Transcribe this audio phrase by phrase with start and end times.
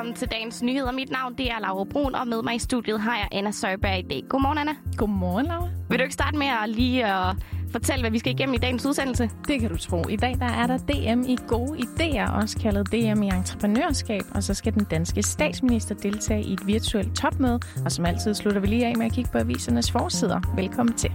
[0.00, 0.92] velkommen til dagens nyheder.
[0.92, 3.98] Mit navn det er Laura Brun, og med mig i studiet har jeg Anna Søjberg
[3.98, 4.24] i dag.
[4.28, 4.72] Godmorgen, Anna.
[4.96, 5.68] Godmorgen, Laura.
[5.88, 7.36] Vil du ikke starte med at lige at
[7.72, 9.30] fortælle, hvad vi skal igennem i dagens udsendelse?
[9.48, 10.04] Det kan du tro.
[10.08, 14.42] I dag der er der DM i gode idéer, også kaldet DM i entreprenørskab, og
[14.42, 18.66] så skal den danske statsminister deltage i et virtuelt topmøde, og som altid slutter vi
[18.66, 20.40] lige af med at kigge på avisernes forsider.
[20.56, 21.12] Velkommen til.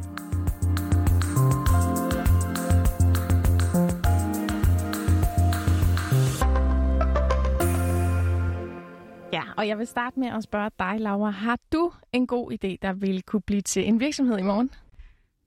[9.58, 11.30] Og jeg vil starte med at spørge dig, Laura.
[11.30, 14.70] Har du en god idé, der vil kunne blive til en virksomhed i morgen?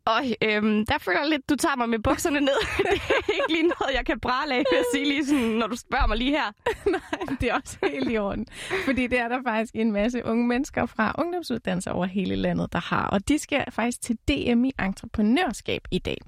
[0.09, 2.61] Og øhm, der føler jeg lidt, du tager mig med bukserne ned.
[2.79, 5.67] det er ikke lige noget, jeg kan prale af, vil jeg sige, lige sådan, når
[5.67, 6.53] du spørger mig lige her.
[6.97, 8.47] Nej, det er også helt i orden.
[8.85, 12.81] Fordi det er der faktisk en masse unge mennesker fra ungdomsuddannelser over hele landet, der
[12.81, 13.07] har.
[13.07, 16.19] Og de skal faktisk til DM i entreprenørskab i dag.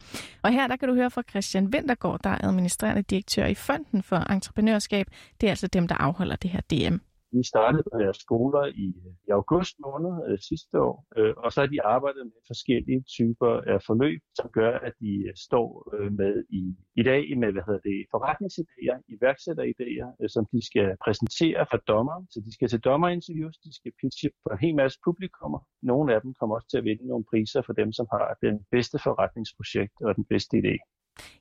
[0.42, 4.02] Og her der kan du høre fra Christian Wintergaard, der er administrerende direktør i Fonden
[4.02, 5.06] for Entreprenørskab.
[5.40, 6.96] Det er altså dem, der afholder det her DM.
[7.32, 11.48] Vi startede på deres skoler i, øh, i august måned øh, sidste år, øh, og
[11.52, 15.68] så har de arbejdet med forskellige typer af forløb, som gør, at de øh, står
[15.96, 16.62] øh, med i,
[17.00, 22.16] i dag med hvad hedder det, forretningsidéer, iværksætteridéer, øh, som de skal præsentere for dommer.
[22.32, 25.60] Så de skal til dommerinterviews, de skal pitche for en hel masse publikummer.
[25.82, 28.56] Nogle af dem kommer også til at vinde nogle priser for dem, som har den
[28.74, 30.74] bedste forretningsprojekt og den bedste idé.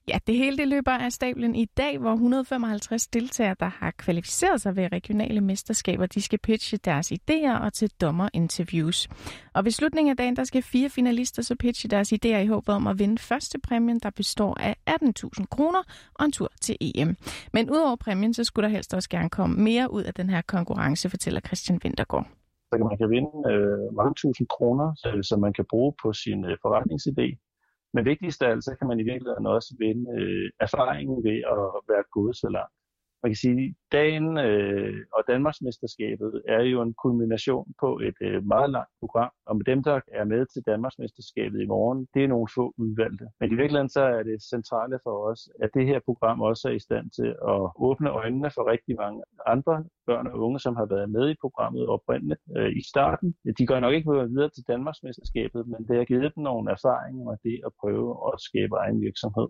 [0.07, 4.61] Ja, det hele det løber af stablen i dag, hvor 155 deltagere, der har kvalificeret
[4.61, 9.07] sig ved regionale mesterskaber, de skal pitche deres idéer og til dommerinterviews.
[9.53, 12.69] Og ved slutningen af dagen, der skal fire finalister så pitche deres idéer i håb
[12.69, 15.83] om at vinde første præmien, der består af 18.000 kroner
[16.15, 17.15] og en tur til EM.
[17.53, 20.41] Men udover præmien, så skulle der helst også gerne komme mere ud af den her
[20.41, 22.27] konkurrence, fortæller Christian Vintergaard
[22.69, 26.45] Så man kan vinde øh, mange tusind kroner, øh, som man kan bruge på sin
[26.45, 27.48] øh, forretningsidé.
[27.93, 31.65] Men vigtigst af alt, så kan man i virkeligheden også vinde øh, erfaringen ved at
[31.91, 32.78] være gået så langt.
[33.23, 38.69] Man kan sige, dagen øh, og Danmarksmesterskabet er jo en kulmination på et øh, meget
[38.69, 42.47] langt program, og med dem, der er med til Danmarksmesterskabet i morgen, det er nogle
[42.55, 43.25] få udvalgte.
[43.39, 46.73] Men i virkeligheden så er det centrale for os, at det her program også er
[46.73, 49.75] i stand til at åbne øjnene for rigtig mange andre
[50.07, 53.35] børn og unge, som har været med i programmet oprindeligt øh, i starten.
[53.57, 57.37] De går nok ikke videre til Danmarksmesterskabet, men det har givet dem nogle erfaringer med
[57.47, 59.49] det at prøve at skabe egen virksomhed.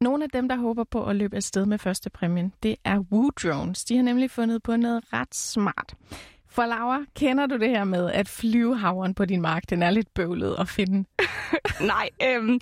[0.00, 3.30] Nogle af dem, der håber på at løbe afsted med første præmien, det er Woo
[3.42, 3.84] Drones.
[3.84, 5.94] De har nemlig fundet på noget ret smart.
[6.50, 10.14] For Laura, kender du det her med, at flyvehavren på din mark, den er lidt
[10.14, 11.08] bøvlet at finde?
[11.80, 12.60] Nej, øhm,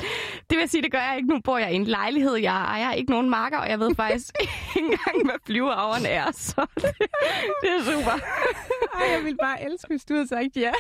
[0.51, 1.29] det vil sige, det gør jeg ikke.
[1.29, 2.35] Nu bor jeg i en lejlighed.
[2.35, 6.25] Jeg ejer ikke nogen marker, og jeg ved faktisk ikke engang, hvad flyvehavren er.
[6.35, 6.93] Så det,
[7.63, 8.13] det er super.
[8.95, 10.73] Ej, jeg vil bare elske, hvis du havde sagt ja.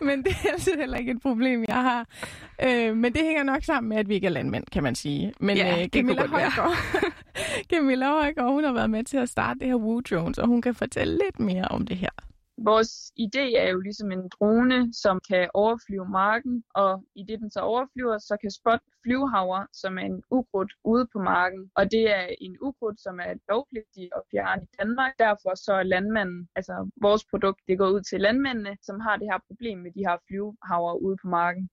[0.00, 2.06] Men det er altså heller ikke et problem, jeg har.
[2.62, 5.32] Øh, men det hænger nok sammen med, at vi ikke er landmænd, kan man sige.
[5.40, 6.76] Men ja, øh, Camilla Højgaard,
[7.72, 10.62] Camilla Højgaard, hun har været med til at starte det her Woo Drones, og hun
[10.62, 12.10] kan fortælle lidt mere om det her.
[12.58, 17.50] Vores idé er jo ligesom en drone, som kan overflyve marken, og i det den
[17.50, 21.70] så overflyver, så kan spot flyvehaver, som er en ukrudt ude på marken.
[21.74, 25.12] Og det er en ukrudt, som er lovpligtig at fjerne i Danmark.
[25.18, 29.28] Derfor så er landmanden, altså vores produkt, det går ud til landmændene, som har det
[29.32, 31.68] her problem med de her flyvehaver ude på marken.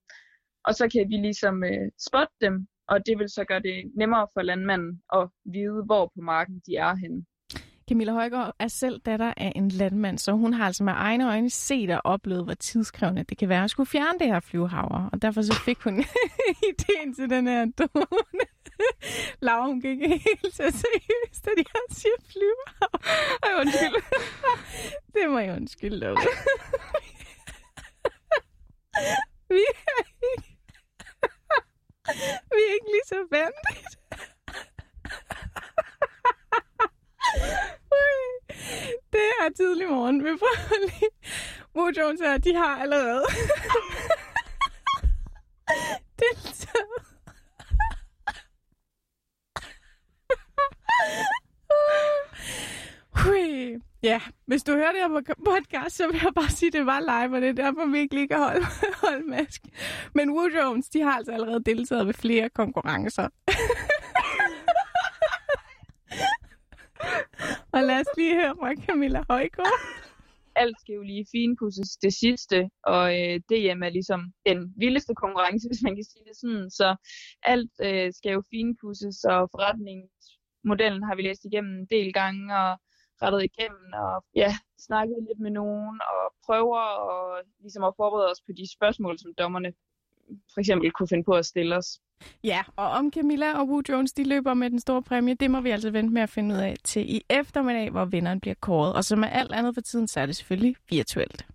[0.66, 4.28] Og så kan vi ligesom øh, spotte dem, og det vil så gøre det nemmere
[4.34, 7.26] for landmanden at vide, hvor på marken de er henne.
[7.90, 11.50] Camilla Højgaard er selv datter af en landmand, så hun har altså med egne øjne
[11.50, 15.10] set og oplevet, hvor tidskrævende det kan være at skulle fjerne det her flyvehaver.
[15.12, 15.94] Og derfor så fik hun
[16.72, 18.46] ideen til den her drone.
[19.42, 23.00] Laura, hun gik helt så seriøst, at jeg siger flyvehaver.
[23.44, 23.96] Ej, undskyld.
[25.14, 26.22] det må jeg undskylde Laura.
[29.50, 30.58] vi er ikke...
[32.54, 33.89] vi er ikke lige så vant.
[39.50, 40.20] Det tidlig morgen.
[40.24, 41.10] Vi prøver lige.
[41.76, 43.22] Mo Jones her, de har allerede
[46.20, 47.06] deltaget.
[53.24, 53.76] Hui.
[54.04, 56.86] Ja, hvis du hører det her på podcast, så vil jeg bare sige, at det
[56.86, 58.66] var live, og det er derfor, vi ikke lige kan holde,
[59.04, 59.62] holde mask.
[60.16, 63.28] Men Wood Jones, de har altså allerede deltaget ved flere konkurrencer.
[67.80, 69.80] Og lad os lige høre fra Camilla Højgaard.
[70.62, 72.58] Alt skal jo lige finpusses det sidste,
[72.94, 76.70] og øh, DM er ligesom den vildeste konkurrence, hvis man kan sige det sådan.
[76.80, 76.88] Så
[77.54, 82.72] alt øh, skal jo finpusses, og forretningsmodellen har vi læst igennem en del gange, og
[83.22, 84.52] rettet igennem, og ja,
[84.88, 87.22] snakket lidt med nogen, og prøver og,
[87.64, 89.72] ligesom at forberede os på de spørgsmål, som dommerne
[90.54, 92.00] for eksempel kunne finde på at stille os.
[92.44, 95.62] Ja, og om Camilla og Wu Jones de løber med den store præmie, det må
[95.62, 98.94] vi altså vente med at finde ud af til i eftermiddag, hvor vinderen bliver kåret.
[98.94, 101.46] Og som med alt andet for tiden, så er det selvfølgelig virtuelt.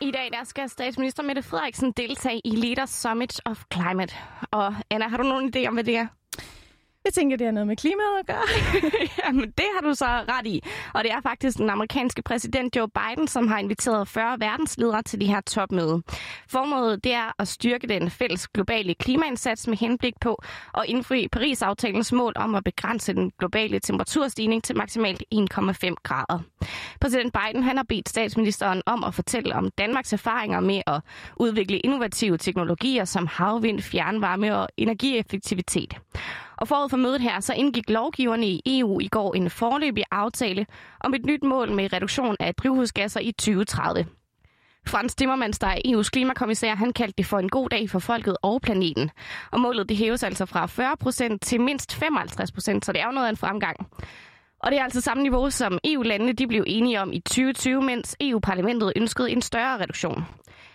[0.00, 4.14] I dag der skal statsminister Mette Frederiksen deltage i Leaders Summit of Climate.
[4.50, 6.06] Og Anna, har du nogen idé om, hvad det er?
[7.08, 8.46] Jeg tænker, det har noget med klimaet at gøre.
[9.24, 10.62] Jamen, det har du så ret i.
[10.94, 15.20] Og det er faktisk den amerikanske præsident Joe Biden, som har inviteret 40 verdensledere til
[15.20, 16.02] de her topmøde.
[16.48, 20.42] Formålet det er at styrke den fælles globale klimaindsats med henblik på
[20.74, 26.40] at indfri Paris-aftalens mål om at begrænse den globale temperaturstigning til maksimalt 1,5 grader.
[27.00, 31.00] Præsident Biden han har bedt statsministeren om at fortælle om Danmarks erfaringer med at
[31.36, 35.94] udvikle innovative teknologier som havvind, fjernvarme og energieffektivitet.
[36.58, 40.66] Og forud for mødet her, så indgik lovgiverne i EU i går en forløbig aftale
[41.00, 44.06] om et nyt mål med reduktion af drivhusgasser i 2030.
[44.86, 48.36] Frans Timmermans, der er EU's klimakommissær, han kaldte det for en god dag for folket
[48.42, 49.10] og planeten.
[49.52, 50.66] Og målet det hæves altså fra
[51.34, 51.98] 40% til mindst 55%
[52.82, 53.76] så det er jo noget af en fremgang.
[54.62, 58.16] Og det er altså samme niveau, som EU-landene de blev enige om i 2020, mens
[58.20, 60.24] EU-parlamentet ønskede en større reduktion.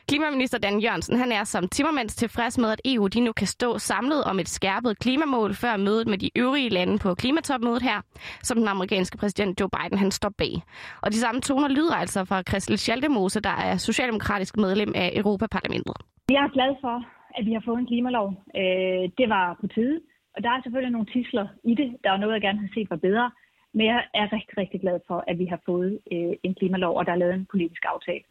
[0.07, 3.77] Klimaminister Dan Jørgensen han er som Timmermans tilfreds med, at EU de nu kan stå
[3.77, 8.01] samlet om et skærpet klimamål før mødet med de øvrige lande på klimatopmødet her,
[8.41, 10.53] som den amerikanske præsident Joe Biden han står bag.
[11.01, 15.95] Og de samme toner lyder altså fra Christel Schaldemose, der er socialdemokratisk medlem af Europaparlamentet.
[16.29, 16.95] Jeg er glad for,
[17.37, 18.27] at vi har fået en klimalov.
[18.61, 19.95] Øh, det var på tide,
[20.35, 21.87] og der er selvfølgelig nogle tisler i det.
[22.03, 23.31] Der er noget, jeg gerne har set var bedre.
[23.73, 27.05] Men jeg er rigtig, rigtig glad for, at vi har fået øh, en klimalov, og
[27.05, 28.23] der er lavet en politisk aftale.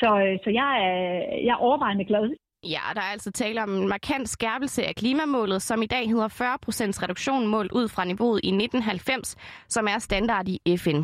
[0.00, 1.02] Så, øh, så jeg, er,
[1.46, 2.24] jeg er overvejende glad.
[2.64, 6.28] Ja, der er altså tale om en markant skærpelse af klimamålet, som i dag hedder
[6.28, 9.36] 40% reduktion målt ud fra niveauet i 1990,
[9.68, 11.02] som er standard i FN.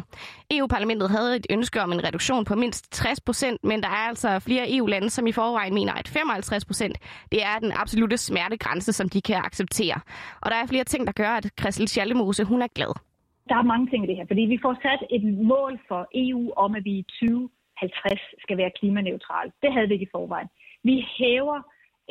[0.50, 4.76] EU-parlamentet havde et ønske om en reduktion på mindst 60% men der er altså flere
[4.76, 6.92] EU-lande, som i forvejen mener, at 55%
[7.32, 10.00] det er den absolute smertegrænse, som de kan acceptere.
[10.40, 13.11] Og der er flere ting, der gør, at Christel Schallemose hun er glad.
[13.52, 16.44] Der er mange ting i det her, fordi vi får sat et mål for EU
[16.64, 19.46] om, at vi i 2050 skal være klimaneutral.
[19.62, 20.48] Det havde vi ikke i forvejen.
[20.88, 21.58] Vi hæver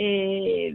[0.03, 0.69] øh,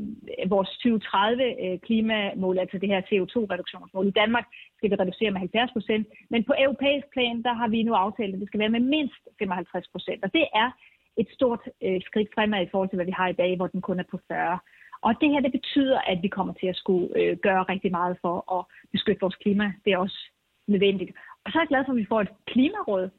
[0.55, 4.07] vores 2030-klimamål, øh, altså det her CO2-reduktionsmål.
[4.09, 4.47] I Danmark
[4.77, 8.35] skal vi reducere med 70 procent, men på europæisk plan, der har vi nu aftalt,
[8.35, 10.25] at det skal være med mindst 55 procent.
[10.25, 10.69] Og det er
[11.17, 13.81] et stort øh, skridt fremad i forhold til, hvad vi har i dag, hvor den
[13.81, 14.59] kun er på 40.
[15.07, 18.17] Og det her, det betyder, at vi kommer til at skulle øh, gøre rigtig meget
[18.25, 19.73] for at beskytte vores klima.
[19.85, 20.21] Det er også
[20.67, 21.13] nødvendigt.
[21.45, 23.11] Og så er jeg glad for, at vi får et klimaråd,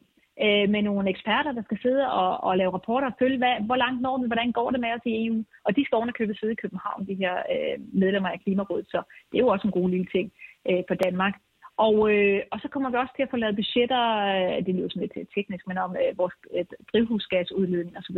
[0.46, 3.76] øh, med nogle eksperter, der skal sidde og, og lave rapporter og følge, hvad, hvor
[3.76, 5.44] langt når vi, hvordan går det med os i EU.
[5.66, 9.00] Og de skal ovenikøbet sidde i København, de her øh, medlemmer af Klimarådet, så
[9.32, 10.32] det er jo også en god lille ting
[10.70, 11.34] øh, for Danmark.
[11.78, 14.04] Og, øh, og så kommer vi også til at få lavet budgetter,
[14.34, 18.18] øh, det lyder sådan lidt teknisk, men om øh, vores øh, drivhusgasudledning osv.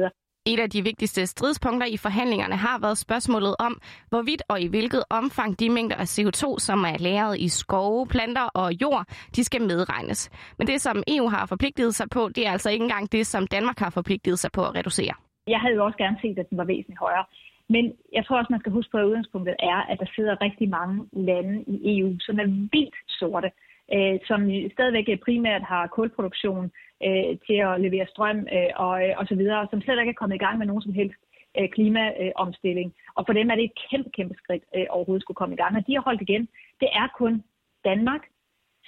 [0.52, 3.74] Et af de vigtigste stridspunkter i forhandlingerne har været spørgsmålet om,
[4.10, 8.48] hvorvidt og i hvilket omfang de mængder af CO2, som er lagret i skove, planter
[8.62, 9.06] og jord,
[9.36, 10.30] de skal medregnes.
[10.58, 13.48] Men det, som EU har forpligtet sig på, det er altså ikke engang det, som
[13.48, 15.14] Danmark har forpligtet sig på at reducere.
[15.48, 17.26] Jeg havde jo også gerne set, at den var væsentligt højere.
[17.70, 20.70] Men jeg tror også, man skal huske på, at udgangspunktet er, at der sidder rigtig
[20.70, 23.50] mange lande i EU, som er vildt sorte,
[23.96, 24.40] øh, som
[24.76, 26.72] stadigvæk primært har kulproduktion,
[27.08, 30.22] øh, til at levere strøm øh, og, øh, og så videre, som slet ikke er
[30.22, 31.22] kommet i gang med nogen som helst
[31.60, 32.94] øh, klimaomstilling.
[33.18, 35.76] Og for dem er det et kæmpe, kæmpe skridt øh, overhovedet skulle komme i gang.
[35.78, 36.48] Og de har holdt igen.
[36.82, 37.44] Det er kun
[37.86, 38.24] Danmark,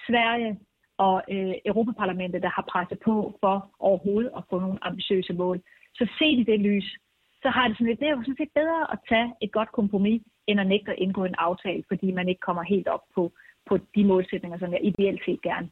[0.08, 0.60] Sverige
[0.98, 5.62] og øh, Europaparlamentet, der har presset på for overhovedet at få nogle ambitiøse mål.
[5.94, 6.98] Så set i det lys,
[7.42, 9.72] så har det sådan lidt, det er jo sådan set bedre at tage et godt
[9.72, 13.32] kompromis, end at nægte at indgå en aftale, fordi man ikke kommer helt op på,
[13.72, 15.70] på de målsætninger, som jeg ideelt set gerne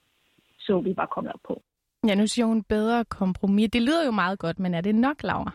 [0.70, 1.56] så vi var kommet op på.
[2.08, 3.70] Ja, nu siger hun bedre kompromis.
[3.75, 5.51] Det lyder jo meget godt, men er det nok, Laura?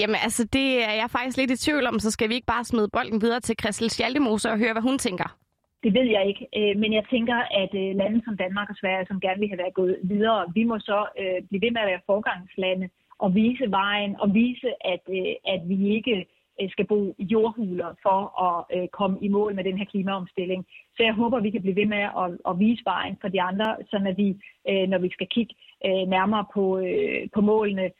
[0.00, 2.64] Jamen altså, det er jeg faktisk lidt i tvivl om, så skal vi ikke bare
[2.64, 5.28] smide bolden videre til Christel Schaldemose og høre, hvad hun tænker?
[5.84, 9.06] Det ved jeg ikke, øh, men jeg tænker, at øh, lande som Danmark og Sverige,
[9.06, 11.90] som gerne vil have været gået videre, vi må så øh, blive ved med at
[11.92, 15.04] være forgangslande og vise vejen og vise, at,
[15.54, 16.26] at vi ikke
[16.62, 20.66] Øh, skal bo i jordhuler for at øh, komme i mål med den her klimaomstilling.
[20.96, 23.76] Så jeg håber, vi kan blive ved med at, at vise vejen for de andre,
[23.90, 24.28] så når vi,
[24.70, 25.54] øh, når vi skal kigge
[25.86, 27.90] øh, nærmere på, øh, på målene,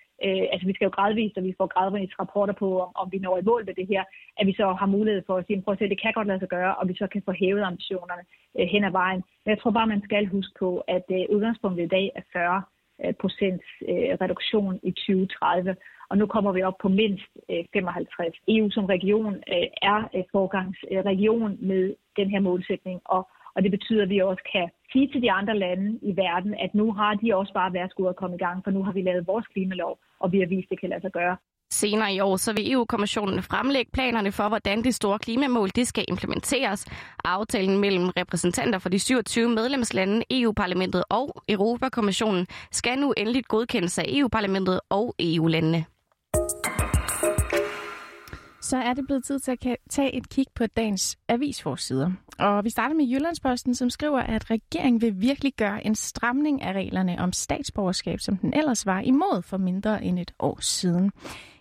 [0.53, 3.39] altså vi skal jo gradvist, og vi får gradvist rapporter på, om, om vi når
[3.39, 4.03] i mål med det her,
[4.39, 6.39] at vi så har mulighed for at sige, prøv at se, det kan godt lade
[6.39, 8.25] sig gøre, og vi så kan få hævet ambitionerne
[8.73, 9.23] hen ad vejen.
[9.43, 12.63] Men jeg tror bare, man skal huske på, at udgangspunktet i dag er 40
[13.05, 15.77] Øh, procents øh, reduktion i 2030
[16.13, 18.37] og nu kommer vi op på mindst øh, 55.
[18.49, 19.35] EU som region
[19.91, 19.99] er
[20.33, 23.23] forgangsregion med den her målsætning, og,
[23.55, 26.75] og det betyder, at vi også kan sige til de andre lande i verden, at
[26.75, 29.27] nu har de også bare været at komme i gang, for nu har vi lavet
[29.27, 31.37] vores klimalov, og vi har vist, at det kan lade sig gøre.
[31.73, 36.05] Senere i år så vil EU-kommissionen fremlægge planerne for, hvordan de store klimamål de skal
[36.09, 36.87] implementeres.
[37.25, 44.05] Aftalen mellem repræsentanter for de 27 medlemslande, EU-parlamentet og Europakommissionen skal nu endeligt godkendes af
[44.09, 45.85] EU-parlamentet og EU-landene.
[48.73, 52.11] Så er det blevet tid til at tage et kig på dagens avisforsider.
[52.39, 56.73] Og vi starter med Jyllandsposten, som skriver, at regeringen vil virkelig gøre en stramning af
[56.73, 61.11] reglerne om statsborgerskab, som den ellers var imod for mindre end et år siden.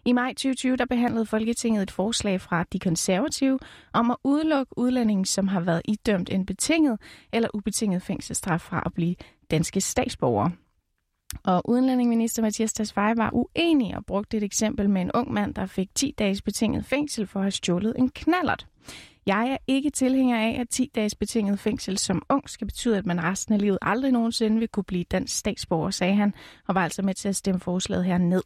[0.06, 3.60] I maj 2020 der behandlede Folketinget et forslag fra de konservative
[3.94, 7.00] om at udelukke udlændinge, som har været idømt en betinget
[7.34, 9.16] eller ubetinget fængselsstraf fra at blive
[9.52, 10.52] danske statsborgere.
[11.44, 15.66] Og udenlændingeminister Mathias Tesfaye var uenig og brugte et eksempel med en ung mand, der
[15.66, 18.68] fik 10 dages betinget fængsel for at have stjålet en knallert.
[19.26, 23.06] Jeg er ikke tilhænger af, at 10 dages betinget fængsel som ung skal betyde, at
[23.06, 26.34] man resten af livet aldrig nogensinde vil kunne blive dansk statsborger, sagde han,
[26.68, 28.44] og var altså med til at stemme forslaget her ned.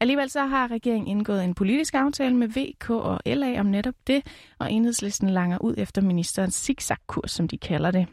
[0.00, 4.26] Alligevel så har regeringen indgået en politisk aftale med VK og LA om netop det,
[4.58, 8.06] og enhedslisten langer ud efter ministerens zigzag-kurs, som de kalder det.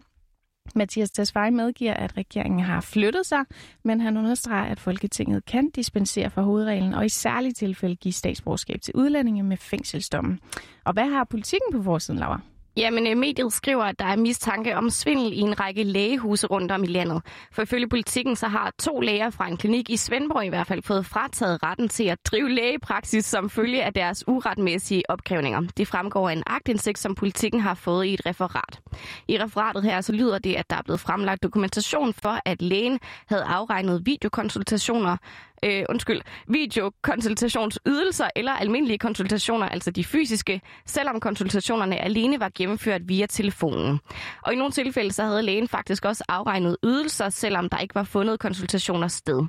[0.76, 3.44] Mathias Tesfaye medgiver, at regeringen har flyttet sig,
[3.84, 8.82] men han understreger, at Folketinget kan dispensere fra hovedreglen og i særlige tilfælde give statsborgerskab
[8.82, 10.40] til udlændinge med fængselsdommen.
[10.86, 12.42] Og hvad har politikken på forsiden, Laura?
[12.78, 16.72] Jamen, øh, mediet skriver, at der er mistanke om svindel i en række lægehuse rundt
[16.72, 17.22] om i landet.
[17.52, 20.84] For ifølge politikken, så har to læger fra en klinik i Svendborg i hvert fald
[20.84, 25.62] fået frataget retten til at drive lægepraksis som følge af deres uretmæssige opkrævninger.
[25.78, 28.80] Det fremgår af en agtindsigt, som politikken har fået i et referat.
[29.28, 33.00] I referatet her så lyder det, at der er blevet fremlagt dokumentation for, at lægen
[33.28, 35.18] havde afregnet videokonsultationer
[35.64, 43.26] øh, undskyld, videokonsultationsydelser eller almindelige konsultationer, altså de fysiske, selvom konsultationerne alene var gennemført via
[43.26, 44.00] telefonen.
[44.42, 48.04] Og i nogle tilfælde så havde lægen faktisk også afregnet ydelser, selvom der ikke var
[48.04, 49.46] fundet konsultationer sted.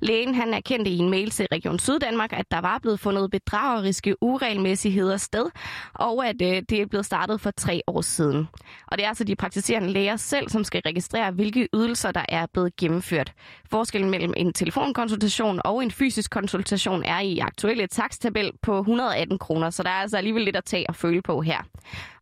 [0.00, 4.22] Lægen han erkendte i en mail til Region Syddanmark, at der var blevet fundet bedrageriske
[4.22, 5.46] uregelmæssigheder sted,
[5.94, 8.48] og at øh, det er blevet startet for tre år siden.
[8.86, 12.46] Og det er altså de praktiserende læger selv, som skal registrere, hvilke ydelser der er
[12.52, 13.32] blevet gennemført.
[13.70, 19.38] Forskellen mellem en telefonkonsultation konsultation og en fysisk konsultation er i aktuelle takstabel på 118
[19.38, 21.58] kroner, så der er altså alligevel lidt at tage og føle på her.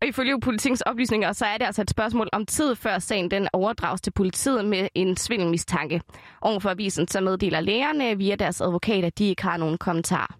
[0.01, 3.47] Og ifølge politikens oplysninger, så er det altså et spørgsmål om tid før sagen den
[3.53, 6.01] overdrages til politiet med en svindelmistanke.
[6.41, 10.35] Overfor avisen så meddeler lægerne via deres advokat, at de ikke har nogen kommentar.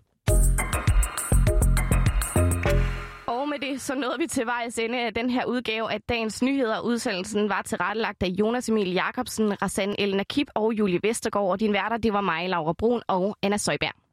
[3.49, 6.79] Med det så nåede vi til vejs ende af den her udgave af dagens nyheder.
[6.79, 11.49] Udsendelsen var tilrettelagt af Jonas Emil Jakobsen, Rassan El Nakib og Julie Vestergaard.
[11.49, 14.08] Og din værter, det var mig, Laura Brun og Anna Søjberg.